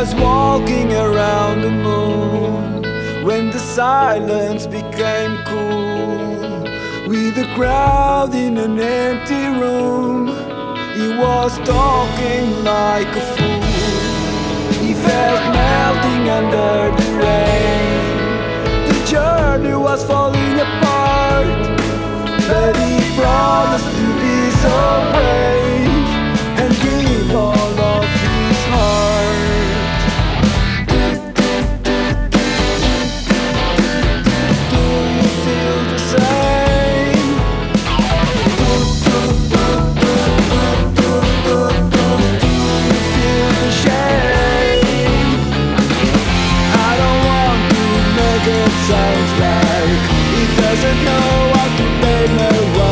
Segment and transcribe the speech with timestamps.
[0.00, 2.82] was walking around the moon
[3.22, 6.62] when the silence became cool.
[7.06, 10.28] With a crowd in an empty room,
[10.96, 13.62] he was talking like a fool.
[14.82, 18.88] He felt melting under the rain.
[18.88, 21.46] The journey was falling apart,
[22.48, 24.76] but he promised to be so
[25.12, 25.59] brave.
[51.10, 51.72] know what
[52.02, 52.89] they may want.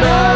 [0.00, 0.29] snow